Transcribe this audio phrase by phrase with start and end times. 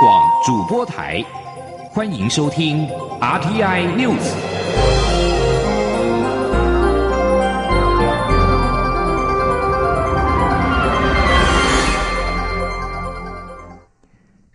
[0.00, 1.22] 广主播台，
[1.90, 2.88] 欢迎收听
[3.20, 4.34] RTI News。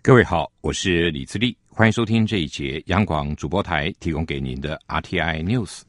[0.02, 5.82] 各位好，我是李自立，欢迎收听这一节央广主播台提供给您的 RTI News。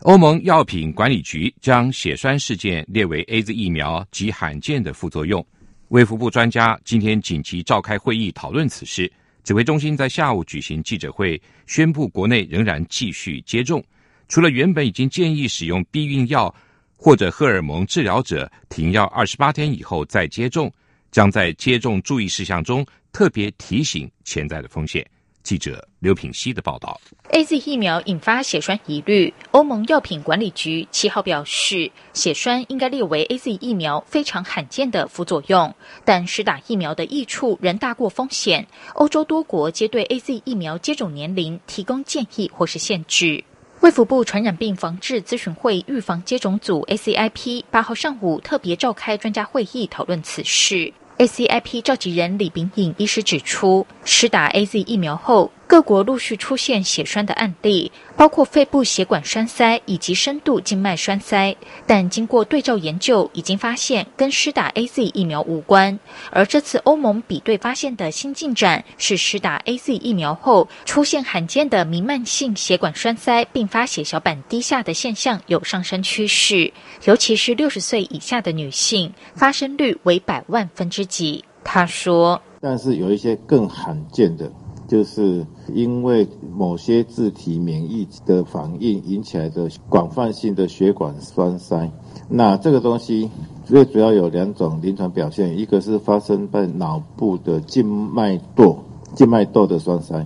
[0.00, 5.46] 欧盟药品管理局将血栓事件列为 A Z 疫苗极罕见的副作用。
[5.88, 9.10] 卫福部专家今天紧急召开会议讨论此事。
[9.44, 13.82] 指挥中心在下午举行记者会，宣布国内仍然继续接种。
[14.26, 16.52] 除了原本已经建议使用避孕药
[16.96, 20.72] 或者荷尔蒙治疗者停药二十八天以后再接种，
[21.12, 25.08] 将在接种注意事项中特别提醒潜在的风险。
[25.44, 35.74] 记者刘品希的报道：A Z 疫苗引发血栓疑虑，欧盟药品管理局七号表示，血栓应该列为 A Z 疫苗非常罕见的副作用，
[36.04, 38.64] 但施打疫苗的益处仍大过风险。
[38.94, 43.42] 欧洲多国皆对 A Z 疫苗接种年龄提供建议或是限制。
[43.80, 50.92] 卫福部传染病防治咨询会预防接种组 A C I P 八号上午特别召开专家会议讨论此事。
[51.18, 57.90] ACIP 召集人李炳颖医师指出，施打 AZ 疫苗后，各国陆续出现血栓的案例。
[58.16, 61.54] 包括肺部血管栓塞以及深度静脉栓塞，
[61.86, 65.98] 但经过对照研究，已经发现跟施打 A Z 疫苗无关。
[66.30, 76.72] 而这次欧盟比对发现的新进展是，施打 A Z 疫苗后出现罕见的弥漫性血管栓塞并发血小板低下的现象有上升趋势，
[77.04, 81.44] 尤其是六十岁以下的女性，发生率为百万分之几。
[81.62, 84.50] 他说：“但是有一些更罕见的。”
[84.86, 91.90] 就是因为某些自体免疫的反应引起来的广泛性的血管栓塞，
[92.28, 93.28] 那这个东西
[93.64, 98.78] 最主要有两种临床表现，一个是发生在脑部的静脉窦
[99.14, 100.24] 静脉窦的栓塞，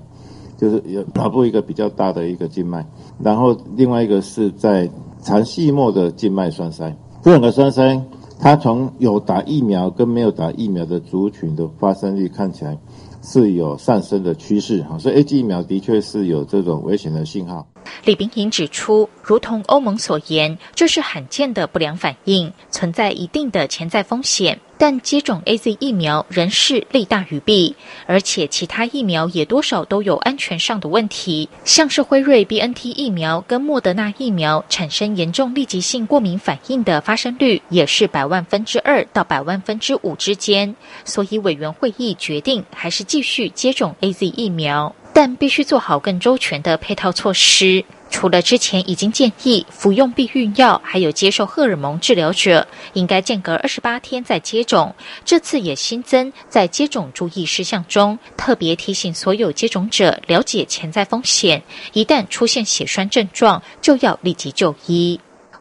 [0.59, 2.85] 就是有脑部一个比较大的一个静脉，
[3.19, 4.91] 然后另外一个是在
[5.23, 8.03] 肠系膜的静脉栓塞，这两个栓塞，
[8.39, 12.77] 它从有打疫苗跟没有打疫苗的族群的发生率看起来。
[13.23, 17.67] 是有上升的趋势，哈，所以 A G 疫苗的确是有这种危险的信号。
[18.05, 24.59] 李炳颖指出，如同欧盟所言，这是罕见的不良反应，存在一定的潜在风险。
[24.79, 40.75] 但接种 A Z 疫苗仍是利大于弊，而且其他疫苗也多少都有安全上的问题，像是辉瑞 B N T 疫苗跟莫德纳疫苗产生严重立即性过敏反应的发生率也是百万分之二到百万分之五之间。
[41.05, 44.97] 所以委员会议决定还是继续接种 A Z 疫苗。
[45.13, 47.85] 但必须做好更周全的配套措施。
[48.11, 54.93] 除了之前已经建议服用避孕药，还有接受荷尔蒙治疗者，应该间隔二十八天再接种。
[55.25, 61.63] 这次也新增在接种注意事项中，特别提醒所有接种者了解潜在风险，
[61.93, 65.21] 一旦出现血栓症状，就要立即就医。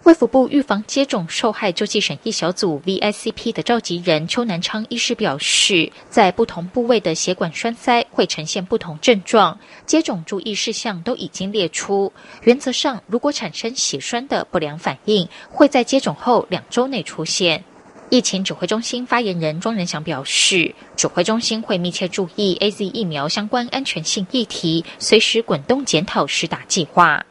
[0.09, 12.11] 卫福部预防接种受害救济审议小组 （VICP） 的召集人邱南昌医师表示，在不同部位的血管栓塞会呈现不同症状，接种注意事项都已经列出。
[12.41, 17.63] 原则上，如果产生血栓的不良反应，会在接种后两周内出现。
[18.09, 27.23] 疫情指挥中心发言人庄仁祥表示，指挥中心会密切注意 A Z 疫苗相关安全性议题，随时滚动检讨施打计划。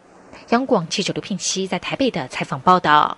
[0.51, 3.17] 央广记者刘聘熙在台北的采访报道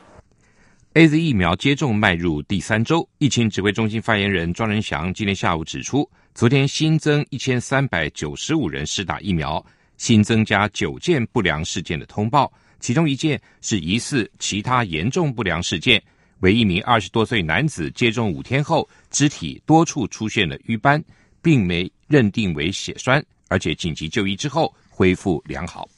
[0.95, 9.65] ：A Z 疫苗接种迈入第三周，疫情指挥中心发言人庄仁祥今天下午指出，昨天新增一千三百九十五人施打疫苗，
[9.97, 16.03] 新增加九件不良事件的通报，其中一件是疑似其他严重不良事件，
[16.41, 21.01] 为一名二十多岁男子接种五天后，肢体多处出现了瘀斑，
[21.41, 25.89] 并没认定为血栓，而且紧急就医之后恢复良好。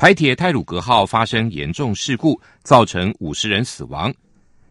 [0.00, 4.10] 台铁泰鲁格号发生严重事故，造成五十人死亡。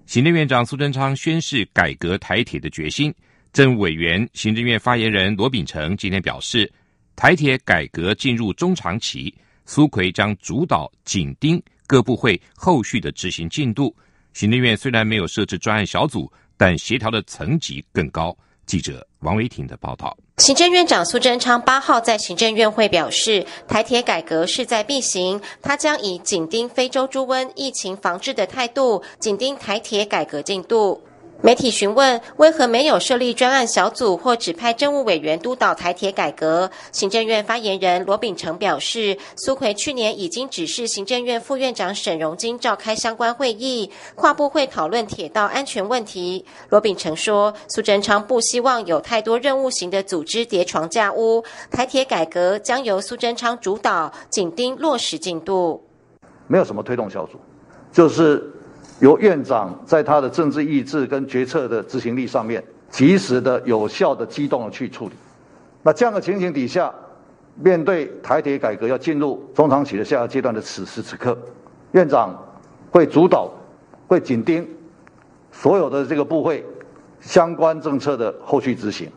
[0.08, 3.14] 行政院长苏贞昌宣誓改革台铁的决心。
[3.54, 6.68] 政务委员、行政院发言人罗秉成今天表示，
[7.16, 9.32] 台铁改革进入中长期，
[9.68, 13.96] 苏奎将主导紧盯各部会后续的执行进度。
[14.34, 16.28] 行政院虽然没有设置专案小组，
[16.58, 18.36] 但协调的层级更高。
[18.70, 20.16] 记者王维婷的报道。
[20.38, 31.02] 行政院长苏贞昌八号在行政院会表示，台铁改革势在必行，他将以紧盯非洲猪瘟疫情防治的态度，紧盯台铁改革进度。
[31.42, 46.44] 媒体询问为何没有设立专案小组或指派政务委员督导台铁改革，行政院发言人罗秉成表示，苏奎去年已经指示行政院副院长沈荣金召开相关会议，跨部会讨论铁道安全问题。
[46.68, 51.42] 罗秉成说，苏贞昌不希望有太多任务型的组织叠床架屋，
[51.72, 55.82] 台铁改革将由苏贞昌主导，紧盯落实进度。
[56.48, 57.40] 没有什么推动小组，
[57.94, 58.54] 就是。
[59.00, 65.14] 由院长在他的政治意志跟决策的执行力上面，及时的、有效的、机动的去处理。
[65.82, 66.94] 那这样的情形底下，
[67.56, 71.38] 面对台铁改革要进入中长期的下个阶段的此时此刻，
[71.94, 72.38] 院长
[72.92, 73.50] 会主导、
[74.08, 74.68] 会紧盯
[75.52, 76.66] 所有的这个部会
[77.22, 79.10] 相关政策的后续执行。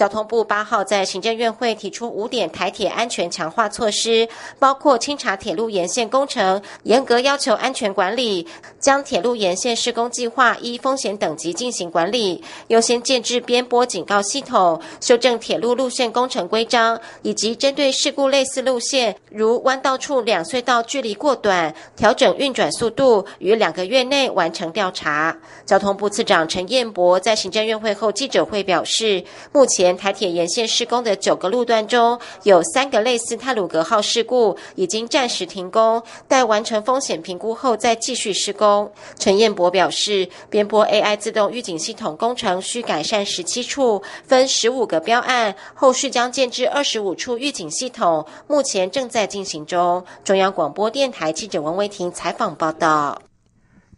[0.00, 4.26] 交通部八号在行政院会提出五点台铁安全强化措施，
[4.58, 8.46] 包括清查铁路沿线工程，严格要求安全管理，
[8.78, 25.36] 将铁路沿线施工计划依风险等级进行管理，优先建制边波警告系统，修正铁路路线工程规章，以及针对事故类似路线，如弯道处两隧道距离过短，调整运转速度，于两个月内完成调查。
[25.66, 29.89] 交通部次长陈彦博在行政院会后记者会表示，目前。
[29.96, 38.92] 台铁沿线施工的九个路段中，有三个类似泰鲁格号事故，已经暂时停工，待完成风险评估后再继续施工。
[39.18, 50.04] 陈彦博表示，边波 AI 自动预警系统工程需改善十七处，分十五个标案，后续将建置二十五处预警系统，目前正在进行中。
[50.24, 53.20] 中央广播电台记者王维婷采访报道。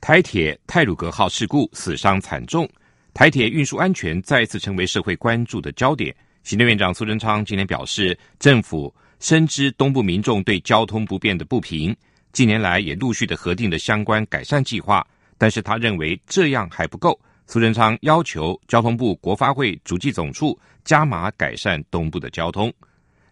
[0.01, 2.69] 台铁泰鲁格号事故死伤惨重。
[3.15, 6.15] 台铁运输安全再次成为社会关注的焦点。
[6.43, 11.95] 行政院长苏贞昌今天表示，政府深知东部民众对交通不便的不平，
[12.33, 15.07] 近年来也陆续的核定了相关改善计划。
[15.37, 17.21] 但是他认为这样还不够。
[17.47, 22.73] 苏贞昌要求交通部国发会主计总处加码改善东部的交通。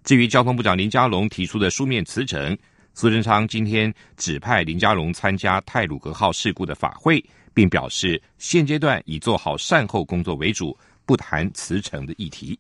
[0.05, 2.57] 至于交通部长林佳龙提出的书面辞呈，
[2.95, 7.25] 苏贞昌今天指派林佳龙参加泰鲁格号事故的法会。
[7.53, 12.57] 并表示，现阶段以做好善后工作为主，不谈辞呈的议题。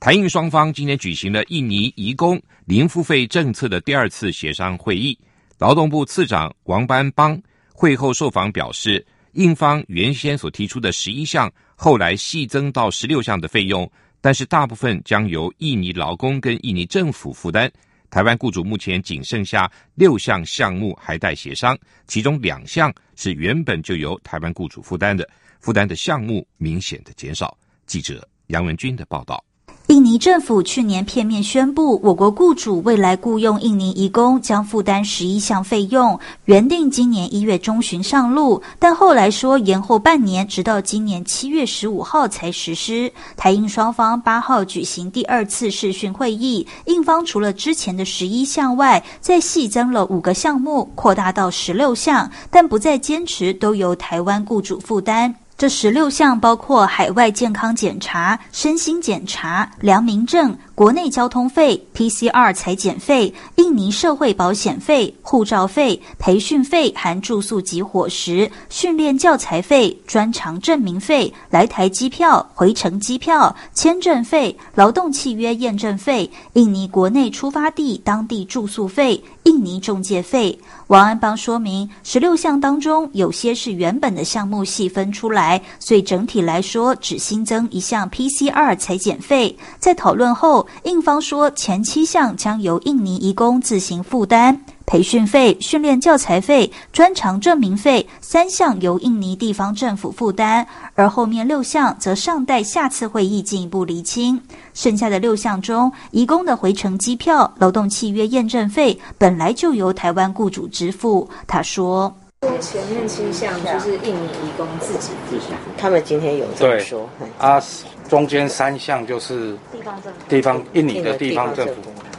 [0.00, 5.16] 台印双方今天举行了印尼移工零付费政策的第二次协商会议。
[5.58, 7.40] 劳动部次长王班邦
[7.72, 13.88] 会后受访表示，印方原先所提出的十一项，后来细增到十六项的费用，
[14.20, 17.70] 但是大部分将由印尼劳工跟印尼政府负担。
[18.10, 21.76] 台湾雇主目前仅剩下六项项目还待协商，
[22.06, 25.28] 其中两项是原本就由台湾雇主负担的，
[25.60, 27.56] 负担的项目明显的减少。
[27.86, 29.42] 记者杨文军的报道。
[29.86, 43.12] 印尼政府去年片面宣布，我国雇主未来雇佣印尼移工将负担十一项费用，原定今年一月中旬上路，但后来说延后半年，直到今年七月十五号才实施。
[43.36, 55.32] 台印双方八号举行第二次视讯会议，印方除了之前的十一项外，再细增了五个项目，扩大到十六项，但不再坚持都由台湾雇主负担。
[55.58, 60.54] 这十六项包括海外健康检查、身心检查、良民证。
[60.76, 80.56] 国内交通费、PCR 裁剪费、印尼社会保险费、护照费、培训费含住宿及伙食、训练教材费、专长证明费、来台机票、回程机票、签证费、劳动契约验证费、印尼国内出发地当地住宿费、印尼中介费。
[80.88, 89.56] 王安邦说明，十六项当中有些是原本的项目细分出来，所以整体来说只新增一项 PCR 裁剪费。
[89.78, 90.65] 在讨论后。
[90.84, 104.40] 印方说，前七项将由印尼移工自行负担，培训费、训练教材费、专长证明费三项由印尼地方政府负担，而后面六项则尚待下次会议进一步厘清。
[104.74, 111.28] 剩下的六项中，移工的回程机票、劳动契约验证费本来就由台湾雇主支付。
[111.46, 112.14] 他说。
[112.60, 115.46] 前面七项就是印尼移工自己自己，
[115.78, 117.08] 他们今天有这么说。
[117.38, 117.62] 啊，
[118.08, 121.74] 中间三项就是地方政府，地方印尼的地方政府，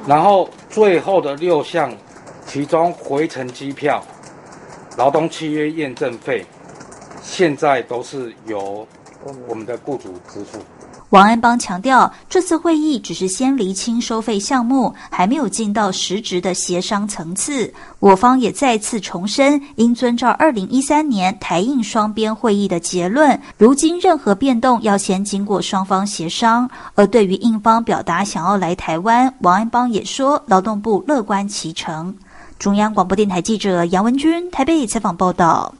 [0.07, 1.93] 然后最后的六项，
[2.45, 4.03] 其中回程机票、
[4.97, 6.45] 劳动契约验证费，
[7.21, 8.87] 现在都是由
[9.47, 10.59] 我们的雇主支付。
[11.11, 17.73] 王安邦强调，这次会议只是先厘清收费项目，还没有进到实质的协商层次。
[17.99, 26.69] 我方也再次重申，应遵照二零一三年台印双边会议的结论，如今任何变动要先经过双方协商。
[26.95, 32.13] 而对于印方表达想要来台湾，王安邦也说，劳动部乐观其成。
[32.59, 35.73] 中央广播电台记者杨文君台北采访报道。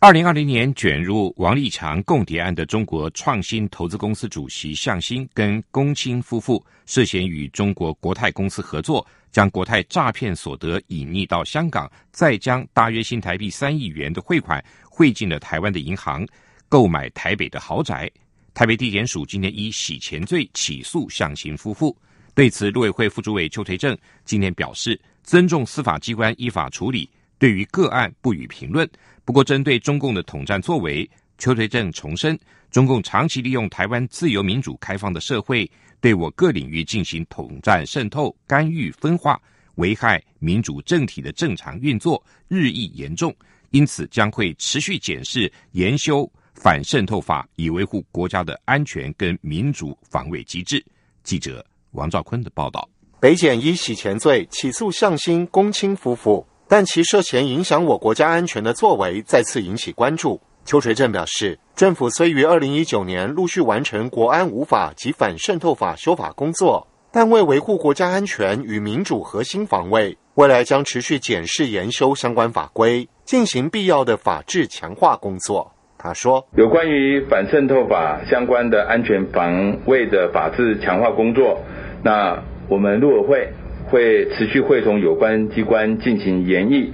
[0.00, 16.24] 二零二零年卷入王立强共谍案的中国创新投资公司主席向新跟龚清夫妇涉嫌与中国国泰公司合作，将国泰诈骗所得隐匿到香港，再将大约新台币三亿元的汇款汇进了台湾的银行，
[16.68, 18.08] 购买台北的豪宅。
[18.54, 21.96] 台北地检署今天以洗钱罪起诉向新夫妇。
[22.36, 28.88] 对此，陆委会副主委邱垂正今天表示，尊重司法机关依法处理，对于个案不予评论。
[29.28, 31.06] 不过，针对中共的统战作为，
[31.36, 32.34] 邱垂正重申，
[32.70, 35.70] 中共长期利用台湾自由民主开放的社会，
[36.00, 39.38] 对我各领域进行统战、渗透、干预、分化，
[39.74, 43.36] 危害民主政体的正常运作日益严重，
[43.68, 50.82] 因此将会持续检视研修反渗透法，以维护国家的安全跟民主防卫机制。
[51.22, 52.88] 记者王兆坤的报道。
[53.20, 56.46] 北检以洗钱罪起诉向新、龚清夫妇。
[56.68, 60.40] 但其涉嫌影响我国家安全的作为再次引起关注。
[60.64, 75.72] 邱垂正表示，政府虽于二零一九年陆续完成国安无法及反渗透法修法工作，但为维护国家安全与民主核心防卫，未来将持续检视研修相关法规，进行必要的法制强化工作。
[75.96, 81.58] 他说，有关于反渗透法相关的安全防卫的法制强化工作，
[82.04, 83.48] 那我们陆委会。
[83.90, 86.92] 会持续会同有关机关进行研议，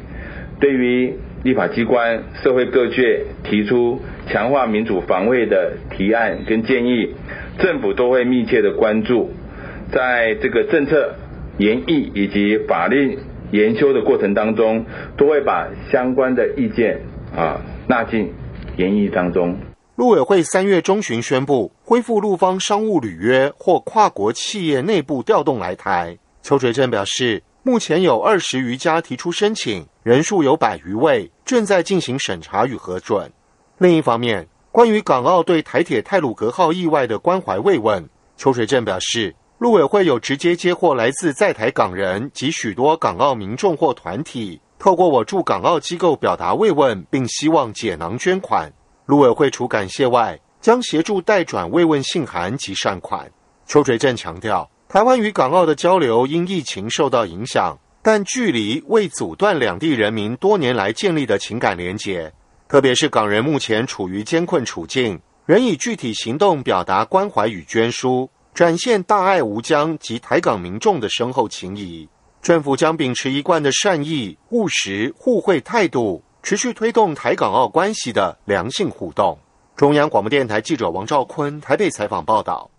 [0.60, 7.14] 对于立法机关、社会各界提出强化民主防卫的提案跟建议，
[7.58, 9.30] 政府都会密切的关注，
[9.92, 11.14] 在这个政策
[11.58, 13.18] 研议以及法令
[13.50, 14.86] 研修的过程当中，
[15.16, 17.00] 都会把相关的意见
[17.36, 18.32] 啊纳进
[18.76, 19.56] 研议当中。
[19.96, 26.18] 陆委会三月中旬宣布恢复陆方商务履约或跨国企业内部调动来台。
[26.44, 33.32] 邱垂正表示，目前有二十余家提出申请，人数有百余位，正在进行审查与核准。
[33.78, 48.70] 另一方面，关于港澳对台铁泰鲁格号意外的关怀慰问，邱垂正表示，陆委会有直接接获来自在台港人及许多港澳民众或团体，透过我驻港澳机构表达慰问，并希望解囊捐款。
[49.06, 53.32] 陆委会除感谢外，将协助代转慰问信函及善款。
[53.66, 54.68] 邱垂正强调。
[54.88, 62.32] 台湾与港澳的交流因疫情受到影响，但距离未阻断两地人民多年来建立的情感连结。
[62.68, 72.08] 特别是港人目前处于艰困处境，仍以具体行动表达关怀与捐书，展现大爱无疆及台港民众的深厚情谊。
[72.40, 79.36] 政府将秉持一贯的善意、务实、互惠态度，持续推动台港澳关系的良性互动。
[79.74, 82.70] 中央广播电台记者王兆坤台北采访报道。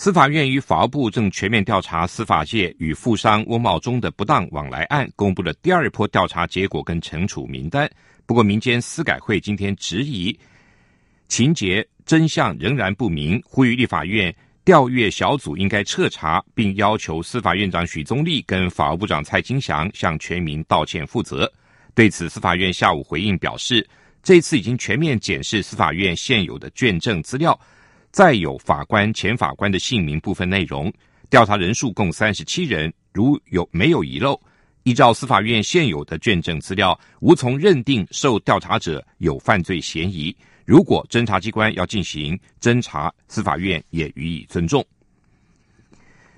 [0.00, 7.90] 司法院与法务部正全面调查司法界与富商翁茂忠的不当往来案，公布了第二波调查结果跟惩处名单。
[8.24, 10.38] 不过，民间司改会今天质疑
[11.26, 14.32] 情节真相仍然不明，呼吁立法院
[14.64, 21.52] 调阅小组应该彻查，并要求司法院长许宗力跟法务部长蔡金祥向全民道歉负责。
[21.92, 23.84] 对此，司法院下午回应表示，
[24.22, 27.58] 这次已经全面检视司法院现有的卷证资料。
[28.10, 30.92] 再有法官、前法官的姓名部分内容，
[31.30, 34.40] 调查人数共三十七人，如有没有遗漏？
[34.84, 40.34] 依照司法院现有的卷证资料，无从认定受调查者有犯罪嫌疑。
[40.64, 44.84] 如果侦查机关要进行侦查，司法院也予以尊重。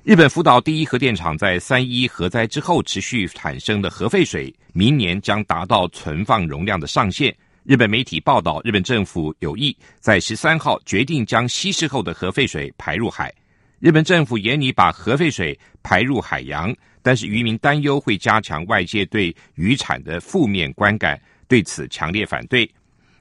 [0.02, 7.34] 日本福岛第一核电厂在三一核灾之后持续产生的核废水，明年将达到存放容量的上限。
[7.70, 13.32] 日本媒体报道，日本政府有意在十三号决定将稀释后的核废水排入海。
[13.78, 22.68] 日本政府严拟把核废水排入海洋，但是渔民担忧会加强外界对渔产的负面观感，对此强烈反对。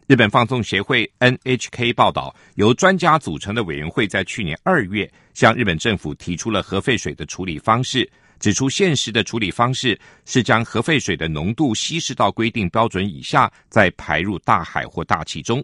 [0.07, 8.11] 日本放送协会 NHK 报道，由专家组成的委员会在去年二月向日本政府提出了核废水的处理方式。
[8.39, 15.63] 指出，现实的处理方式是将核废水的浓度稀释到规定标准以下，再排入大海或大气中。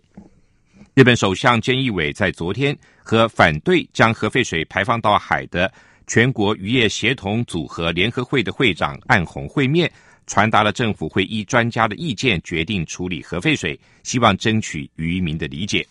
[0.93, 5.71] 日本首相菅义伟在昨天和反对将核废水排放到海的
[6.07, 9.91] 全国渔业协同组合联合会的会长岸红会面，
[10.27, 15.85] 传达了政府会依专家的意见决定处理核废水，希望争取渔民的理解。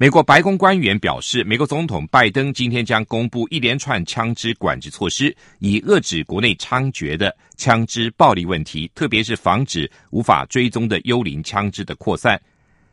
[0.00, 12.40] 美国白宫官员表示，美国总统拜登今天将公布一连串枪支管制措施，以遏制国内猖獗的枪支暴力问题，特别是防止无法追踪的幽灵枪支的扩散。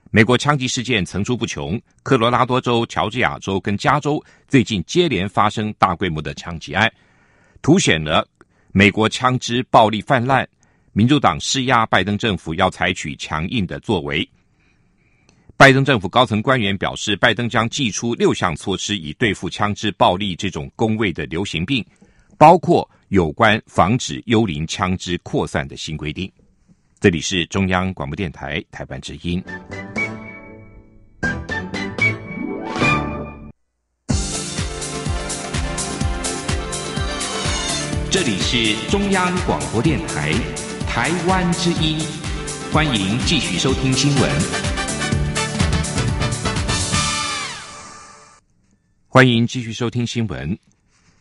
[0.09, 6.91] 美国枪击事件层出不穷，科罗拉多州、乔治亚州跟加州最近接连发生大规模的枪击案，
[7.61, 8.27] 凸显了
[8.71, 10.47] 美国枪支暴力泛滥。
[10.91, 14.27] 民主党施压拜登政府要采取强硬的作为。
[15.57, 21.83] 拜登政府高层官员表示，拜登将祭出六项措施以对付枪支暴力这种公卫的流行病，
[22.37, 26.29] 包括有关防止幽灵枪支扩散的新规定。
[26.99, 29.41] 这里是中央广播电台台湾之音。
[38.11, 40.33] 这里是中央广播电台
[40.85, 41.97] 台湾之音，
[42.73, 44.74] 欢迎继续收听新闻。
[49.15, 50.59] 欢迎继续收听新闻。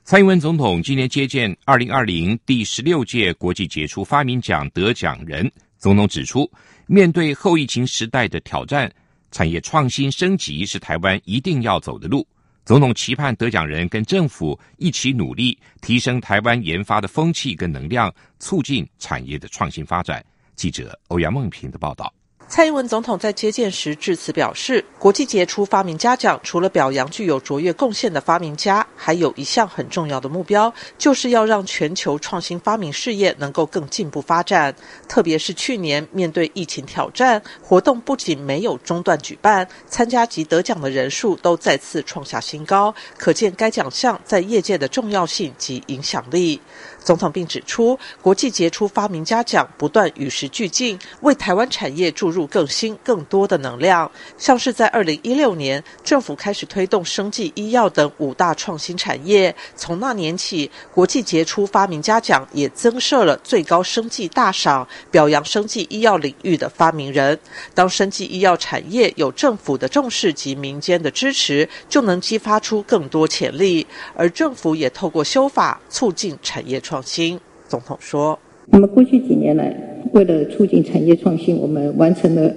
[0.02, 5.48] 蔡英文总统今年接见二零二零第十六届国际杰出发明奖得奖人。
[5.78, 6.50] 总统指出，
[6.88, 8.92] 面对后疫情时代的挑战，
[9.30, 12.26] 产业创新升级是台湾一定要走的路。
[12.64, 20.20] 总统期盼得奖人跟政府一起努力，提升台湾研发的风气跟能量，促进产业的创新发展。
[20.56, 22.12] 记者欧阳梦平的报道。
[22.46, 34.72] 蔡英文总统在接见时致辞表示，国际杰出发明家奖除了表扬具有卓越贡献的发明家，还有一项很重要的目标，就是要让全球创新发明事业能够更进步发展。
[35.08, 46.60] 特别是去年面对疫情挑战，活动不仅没有中断举办，参加及得奖的人数都再次创下新高，可见该奖项在业界的重要性及影响力。
[47.04, 54.10] 总统并指出，国际杰出发明家奖不断与时俱进，为台湾产业注入更新、更多的能量。
[54.38, 67.38] 像是在二零一六年，政府开始推动生技医药等五大创新产业，从那年起，国际杰出发明家奖也增设了最高生技大赏，表扬生技医药领域的发明人。
[67.74, 73.86] 当生技医药产业有政府的重视及民间的支持，就能激发出更多潜力。
[74.16, 76.93] 而政府也透过修法，促进产业创。
[76.94, 78.38] 创新，总统说
[78.70, 79.76] ：“那么过去几年来，
[80.12, 82.54] 为了促进产业创新，我们完成了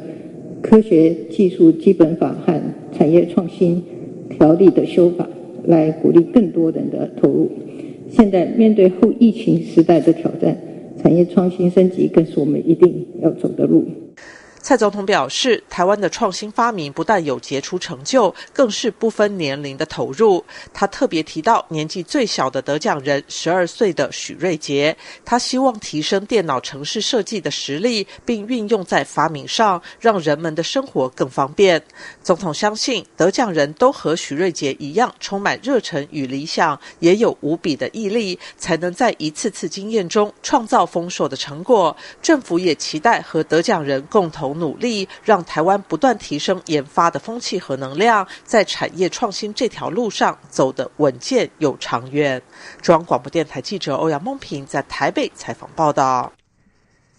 [0.62, 2.54] 科学技术基本法和
[2.96, 3.84] 产业创新
[4.30, 5.28] 条例的修法，
[5.66, 7.50] 来鼓励更多人的投入。
[8.12, 10.56] 现在面对后疫情时代的挑战，
[11.02, 13.86] 产业创新升级更是我们一定要走的路。”
[14.68, 20.44] 蔡总统表示，台湾的创新发明不但有杰出成就，更是不分年龄的投入。
[20.74, 24.94] 他特别提到年纪最小的得奖人，十二岁的许瑞杰。
[25.24, 31.82] 他希望提升电脑城市设计的实力，并运用在发明上，让人们的生活更方便。
[32.22, 41.96] 总统相信，得奖人都和许瑞杰一样，充满热忱与理想，也有无比的毅力，才能在一次次经验中创造丰硕的成果。
[42.22, 44.57] 政府也期待和得奖人共同。
[44.58, 52.42] 努力让台湾不断提升研发的风气和能量，在产业创新这条路上走得稳健又长远。
[52.82, 56.32] 中央广播电台记者欧阳梦平在台北采访报道。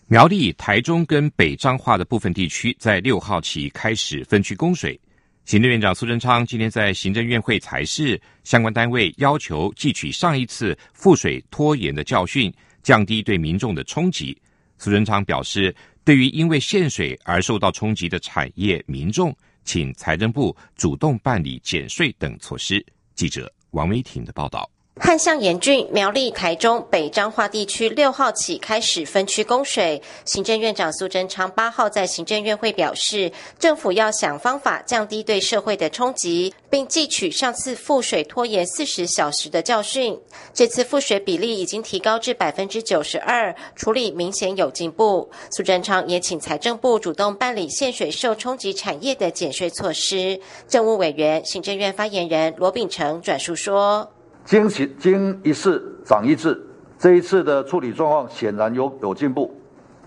[0.07, 4.99] 苗栗、台中跟北彰化的部分地区在六号起开始分区供水。
[5.45, 14.37] 行政院长苏贞昌今天在行政院会裁示，相关单位要求汲取上一次覆水拖延的教训，降低对民众的冲击。
[14.79, 15.75] 苏贞昌表示。
[16.09, 22.83] 对于因为限水而受到冲击的产业民众，请财政部主动办理减税等措施。
[23.15, 24.71] 记者王维婷的报道。
[25.01, 30.03] 旱象严峻，苗栗、台中、北彰化地区六号起开始分区供水。
[30.25, 40.19] 行政院长苏贞昌八号在行政院会表示，政府要想方法降低对社会的冲击，并汲取上次覆水拖延四十小时的教训。
[40.53, 45.31] 这次覆水比例已经提高至百分之九十二，处理明显有进步。
[45.51, 50.41] 苏贞昌也请财政部主动办理限水受冲击产业的减税措施。
[50.67, 54.11] 政务委员、行政院发言人罗秉成转述说。
[54.49, 56.59] 经其经一事长一智，
[56.99, 59.55] 这一次的处理状况显然有有进步，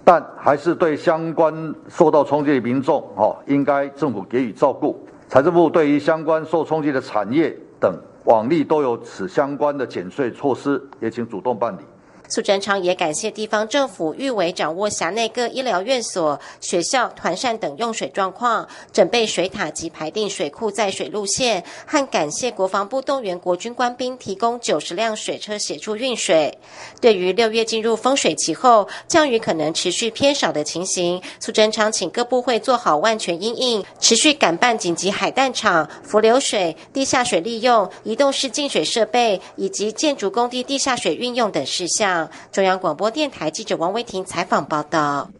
[0.03, 4.99] 但还是对相关受到冲击的民众，哈，应该政府给予照顾。
[5.27, 11.81] 财政部对于相关受冲击的产业等，往例都有此相关的减税措施，也请主动办理。
[12.31, 26.57] 苏贞昌也感谢地方政府预为掌握辖内各医疗院所、学校、团扇等用水状况，准备水塔及排定水库载水路线，和感谢国防部动员国军官兵提供九十辆水车协助运水。
[27.01, 42.20] 对于六月进入丰水期后降雨可能持续偏少的情形，苏贞昌请各部会做好万全应应，持续赶办紧急海淡厂、浮流水、地下水利用、移动式净水设备以及建筑工地地下水运用等事项。
[42.51, 45.31] 中央广播电台记者王维婷采访报道。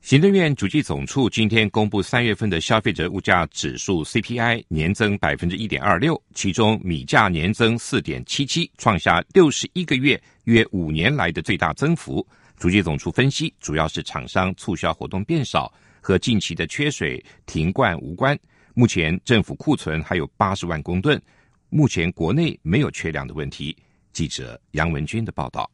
[0.00, 12.26] 行政院主计总处今天公布三月份的消费者物价指数 CPI 年增百分之一点二六，其中米价年增四点七七，创下六十一个月约五年来的最大增幅。
[12.58, 18.36] 主计总处分析，主要是厂商促销活动变少和近期的缺水停灌无关。
[18.74, 21.20] 目前政府库存还有八十万公吨，
[21.68, 23.76] 目前国内没有缺粮的问题。
[24.12, 25.70] 记者杨文军的报道。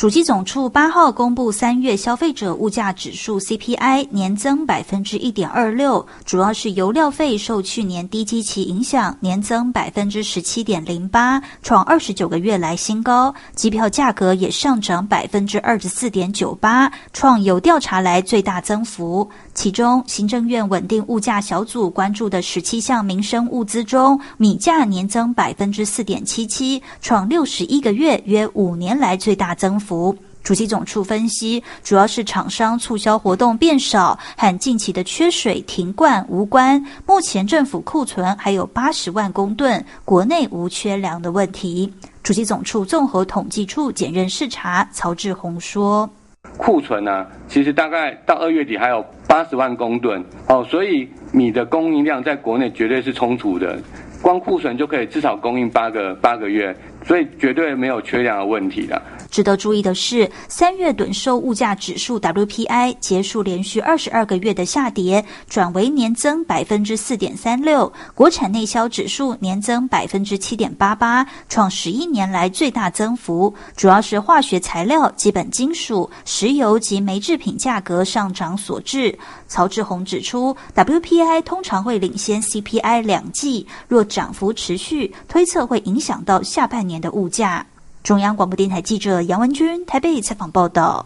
[0.00, 13.34] 主机总处八号公布三月消费者物价指数 CPI 年增百分之一点二六，主要是油料费受去年低基期影响，年增百分之十七点零八，创二十九个月来新高。
[13.54, 19.28] 机票价格也上涨百分之二十四点九八，创有调查来最大增幅。
[19.60, 30.16] 其中，行政院稳定物价小组关注的十七项民生物资中，米价年增百分之四点七七，创六十一个月约五年来最大增幅。
[30.42, 36.82] 主席总处分析，主要是厂商促销活动变少，和近期的缺水停灌无关。
[37.04, 41.92] 目前政府库存还有八十万公吨，国内无缺粮的问题。
[42.22, 46.08] 主席总处综合统计处检任视察曹志宏说。
[46.56, 50.20] 库存呢，其实大概到二月底还有八十万公吨。
[50.48, 53.78] 哦，所以米的供应量在国内绝对是充足的，
[54.20, 56.74] 光库存就可以至少供应八个八个月，
[57.06, 59.00] 所以绝对没有缺粮的问题的。
[59.30, 67.90] 值得注意的是，三月短售物价指数 WPI 结束连续二十二个月的下跌，转为年增百分之四点三六。
[68.12, 73.54] 国产内销指数年增百分之七点八八，创十一年来最大增幅。
[73.76, 79.16] 主要是化学材料、基本金属、石油及煤制品价格上涨所致。
[79.50, 87.66] 曹志宏指出，WPI 通常会领先 CPI 两季，若涨幅持续，推测会影响到下半年的物价。
[88.04, 91.04] 中央广播电台记者杨文君台北采访报道。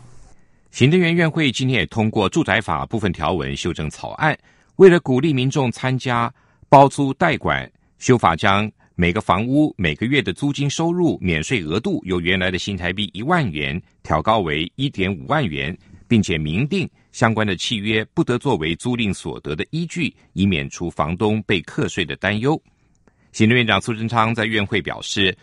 [0.70, 4.36] 行政院院会今天也通过住宅法部分条文修正草案，
[4.76, 6.30] 为了鼓励民众参加
[6.68, 15.74] 包租代管，修法将每个房屋每个月的租金收入免税额度由原来的新台币一万元调高为一点五万元，
[16.08, 22.60] 并且明定相关的契约不得作为租赁所得的依据，以免除房东被课税的担忧。
[23.32, 25.36] 行政院长苏贞昌在院会表示。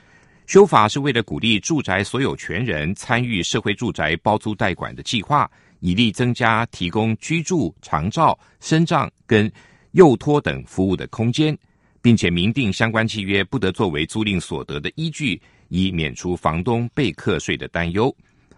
[0.47, 9.49] 修法是为了鼓励住宅所有权人参与社会住宅包租代管的计划，以利增加提供居住、长照、身障跟
[9.91, 11.57] 幼托等服务的空间，
[12.01, 18.13] 并且明定相关契约不得作为租赁所得的依据，以免除房东被课税的担忧。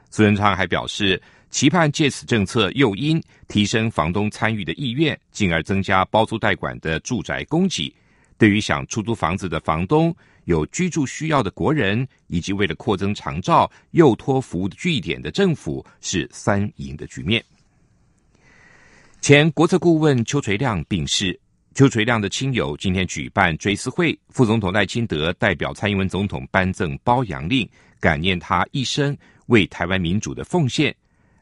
[0.10, 1.22] 苏贞昌还表示，
[1.54, 7.94] 期盼借此政策诱因，提升房东参与的意愿，进而增加包租代管的住宅供给。
[8.40, 10.14] 对于想出租房子的房东。
[10.46, 17.42] 有居住需要的国人，以及为了扩增长照、幼托服务据点的政府，是三赢的局面。
[19.22, 21.40] 前国策顾问邱垂亮病逝，
[21.74, 27.66] 邱垂亮的亲友今天举办追思会，副总统赖清德代表蔡英文总统颁赠褒扬令，
[28.02, 30.94] 感念他一生为台湾民主的奉献。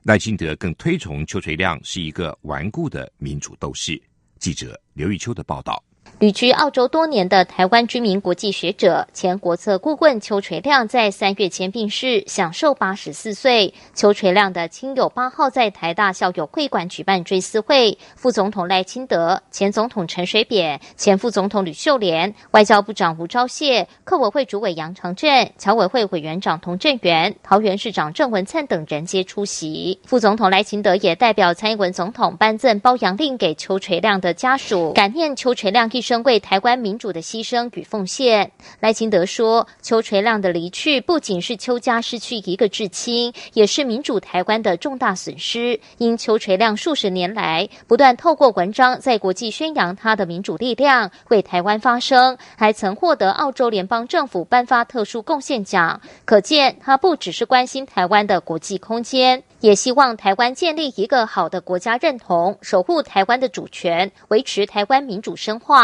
[0.03, 4.01] 赖清德更推崇邱垂亮是一个顽固的民主斗士。
[4.39, 5.83] 记者刘玉秋的报道。
[6.19, 13.73] 旅居澳洲多年的台湾居民国际学者、前国策顾问邱垂亮在三月前病逝，享受八十四岁。
[13.95, 29.99] 邱垂亮的亲友八号在台大校友会馆举办追思会，副总统赖清德、前总统陈水扁、前副总统吕秀莲、外交部长吴钊燮、客委会主委杨长镇、侨委会委员长童振源、桃园市长郑文灿等人皆出席。
[30.05, 36.21] 副总统赖清德也代表蔡英文总统颁赠褒扬令给邱垂亮的家属，感念邱垂亮一生。
[36.23, 45.79] 为台湾民主的牺牲与奉献，赖清德说：“邱垂亮的离去不仅是邱家失去一个至亲，也是民主台湾的重大损失。
[45.97, 55.99] 因邱垂亮数十年来不断透过文章在国际宣扬他的民主力量，为台湾发声，还曾获得澳洲联邦政府颁发特殊贡献奖。
[56.25, 65.80] 可见他不只是关心台湾的国际空间。”也希望台湾建立一个好的国家认同，守护台湾的主权，维持台湾民主深化。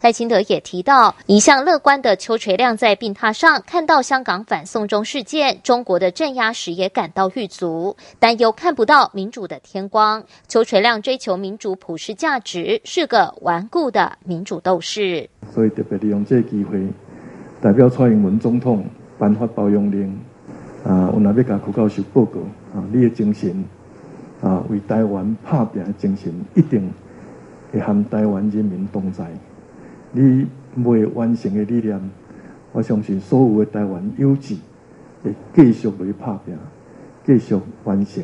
[0.00, 10.24] 赖清德也提到，一向乐观的邱垂亮在病榻上看到香港反送中事件，中国的镇压时也感到狱足，但又看不到民主的天光。
[10.48, 15.28] 邱垂亮追求民主普世价值，是个顽固的民主斗士。
[15.52, 16.86] 所以特别利用这个机会，
[17.60, 18.84] 代表蔡英文总统
[19.18, 20.18] 颁发保养令。
[20.84, 22.38] 啊，我那边甲副教授报告
[22.74, 23.64] 啊，你的精神
[24.42, 26.92] 啊，为台湾拍拼的精神，一定
[27.74, 29.26] 会和台湾人民同在。
[30.12, 30.46] 你
[30.84, 32.00] 未完成的理念，
[32.72, 34.56] 我相信所有的台湾有志
[35.24, 36.56] 会继续去拍拼，
[37.26, 38.22] 继续完成。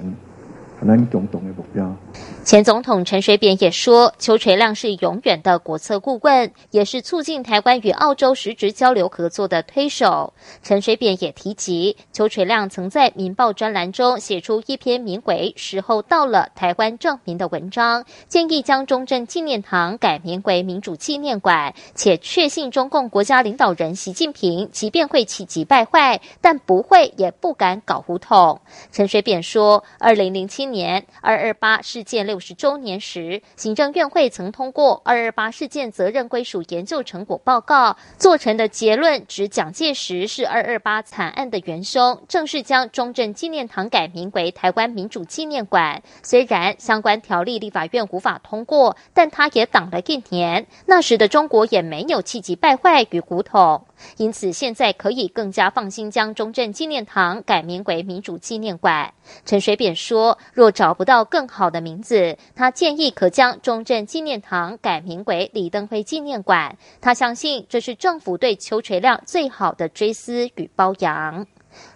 [2.43, 10.33] 前总统陈水扁也说，邱垂亮是永远的国策顾问，也是促进台湾与澳洲实质交流合作的推手。
[10.63, 28.61] 陈水扁也提及，邱垂亮曾在《民报》专栏中写出一篇名为《时候到了，台湾证明》的文章，建议将中正纪念堂改名为民主纪念馆，且确信中共国家领导人习近平即便会气急败坏，但不会也不敢搞胡同。
[28.91, 32.21] 陈水扁说，二零零七年二二八事件。
[32.31, 46.03] 六十周年时，行政院会曾通过二二八事件责任归属研究成果报告，做成的结论指蒋介石是二二八惨案的元凶，正式将中正纪念堂改名为台湾民主纪念馆。
[46.23, 50.67] 虽然相关条例立法院无法通过，但他也挡了一年。
[50.87, 53.87] 那时的中国也没有气急败坏与古董。
[54.17, 59.13] 因此，现在可以更加放心将中正纪念堂改名为民主纪念馆。
[59.45, 66.77] 陈水扁说：“若找不到更好的名字，他建议可将中正纪念堂改名为李登辉纪念馆。
[67.01, 71.47] 他相信这是政府对邱垂亮最好的追思与褒扬。”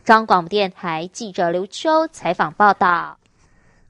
[0.05, 3.19] 张广播电台记者刘秋采访报道。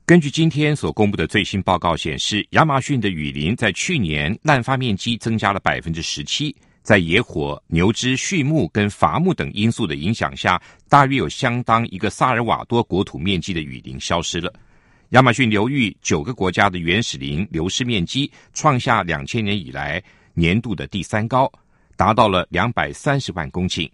[0.07, 6.55] 根据今天所公布的最新报告显示，亚马逊的雨林在去年滥发面积增加了百分之十七。
[6.85, 14.53] 在野火、牛只、畜牧跟伐木等因素的影响下，大约有相当一个萨尔瓦多国土面积的雨林消失了。
[15.11, 20.03] 亚马逊流域九个国家的原始林流失面积创下两千年以来
[20.35, 21.51] 年度的第三高，
[21.97, 23.91] 达到了两百三十万公顷。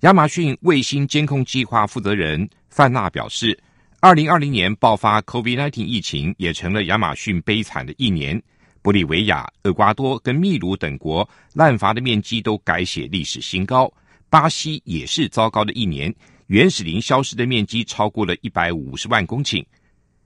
[0.00, 3.58] 亚马逊卫星监控计划负责人范纳表示，
[4.00, 8.42] 二零二零年爆发 COVID-19 疫情，也成了亚马逊悲惨的一年。
[8.84, 13.90] 玻利维亚、厄瓜多跟秘鲁等国滥伐的面积都改写历史新高。
[14.28, 16.14] 巴西也是糟糕的一年，
[16.48, 19.64] 原始林消失的面积超过了一百五十万公顷。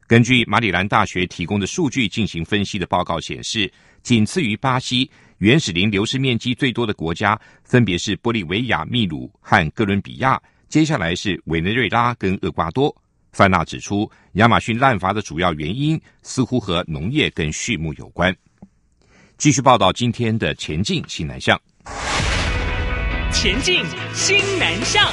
[0.09, 12.92] 根据马里兰大学提供的数据进行分析的报告显示，仅次于巴西，原始林流失面积最多的国家分别是玻利维亚、秘鲁和哥伦比亚，接下来是委内瑞拉跟厄瓜多。
[13.31, 18.35] 范纳指出，亚马逊滥伐的主要原因似乎和农业跟畜牧有关。
[19.38, 21.57] 继续报道今天的前进新南向。
[23.33, 25.09] 前进新南向。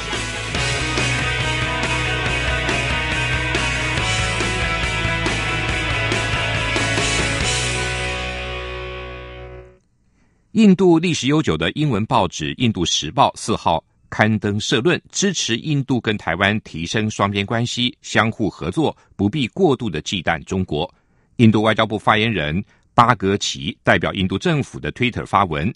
[10.50, 20.92] 印度历史悠久的英文报纸《印度时报》四号刊登社论，支持印度跟台湾提升双边关系，相互合作，不必过度的忌惮中国。
[21.36, 22.64] 印度外交部发言人。
[22.96, 25.70] 巴格奇代表印度政府的 Twitter 发文，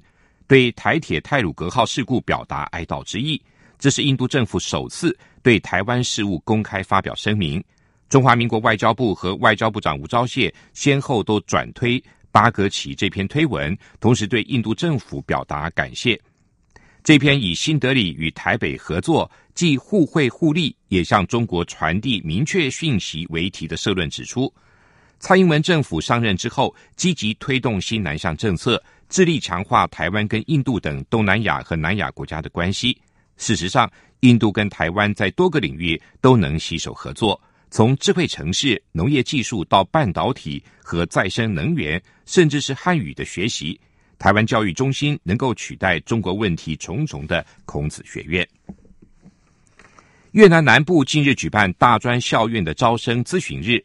[0.47, 3.39] 对台铁泰鲁格号事故表达哀悼之意。
[3.79, 7.63] 这是印度政府首次对台湾事务公开发表声明。
[8.09, 12.03] 中华民国外交部和外交部长吴钊燮先后都转推
[12.33, 16.19] 巴格奇这篇推文，同时对印度政府表达感谢。
[17.05, 24.51] 这篇以新德里与台北合作，既互惠互利，也向中国传递明确讯息为题的社论指出。
[25.21, 32.99] 蔡英文政府上任之后，积极推动新南向政策，致力强化台湾跟印度等东南亚和南亚国家的关系。
[33.37, 33.89] 事实上，
[34.21, 37.39] 印度跟台湾在多个领域都能携手合作，
[37.71, 43.79] 从智慧城市、农业技术到半导体和再生能源，甚至是汉语的学习。
[44.19, 48.47] 台湾教育中心能够取代中国问题重重的孔子学院。
[50.33, 53.85] 越南南部近日举办大专校院的招生咨询日。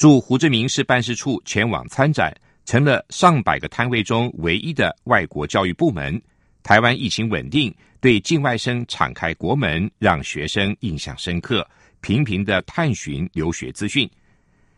[0.00, 2.34] 驻胡志明市办事处前往参展，
[2.64, 6.18] 成了上百个摊位中唯一的外国教育部门。
[6.62, 11.68] 台湾疫情稳定，对境外生敞开国门，让学生印象深刻，
[12.00, 14.10] 频频的探寻留学资讯。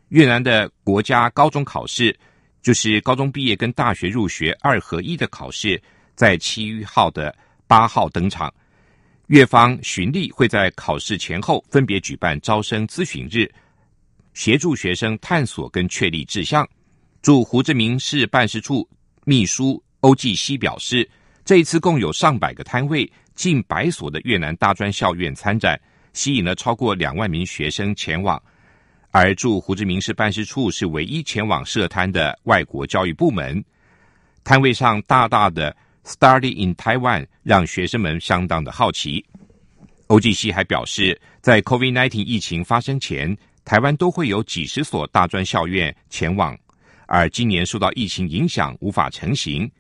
[0.08, 2.12] 越南的国家高中考试，
[2.60, 5.80] 就是高中毕业跟大学入学二合一的考试，
[6.16, 7.32] 在七号的
[7.68, 8.52] 八号登场。
[9.28, 13.48] 越方循例会在考试前后分别举办招生咨询日。
[14.34, 16.68] 协助学生探索跟确立志向。
[17.20, 18.88] 驻胡志明市办事处
[19.24, 21.08] 秘书欧继熙表示，
[21.44, 25.80] 这一次共有上百个摊位、近百所的越南大专校院参展，
[26.12, 28.42] 吸引了超过两万名学生前往。
[29.10, 33.62] 而驻胡志明市办事处是唯一前往设摊的外国教育部门。
[34.42, 39.24] 摊位上大大的 “Study in Taiwan” 让学生们相当的好奇。
[40.08, 43.36] 欧继熙还表示，在 COVID-19 疫情发生前。
[43.64, 46.58] 台湾都会有几十所大专校院前往，
[47.06, 49.70] 而今年受到疫情影响无法成行。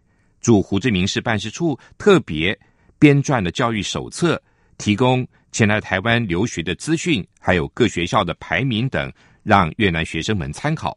[0.40, 2.58] 驻胡志明市办事处特别
[2.98, 4.40] 编撰的教育手册，
[4.78, 10.96] 提供前来台湾留学的资讯，还有各学校的排名等，让越南学生们参考。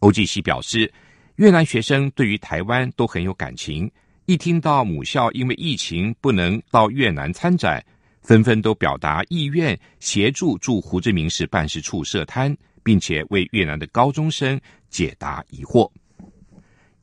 [0.00, 0.92] 欧继熙表示，
[1.36, 3.90] 越南学生对于台湾都很有感情，
[4.26, 7.82] 一听到母校因为疫情不能到越南参展，
[8.22, 15.90] 纷纷都表达意愿协助驻胡志明市办事处设摊，并且为越南的高中生解答疑惑。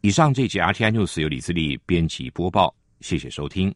[0.02, 3.74] 以上这节 RTI News 由李自力编辑播报，谢谢收听。